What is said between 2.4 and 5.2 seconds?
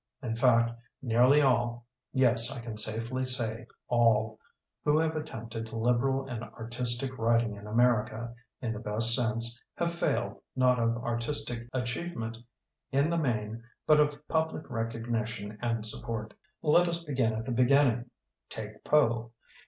I can safely say all— ^who have